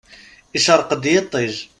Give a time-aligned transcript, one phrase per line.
[0.57, 1.55] Icreq-d yiṭij.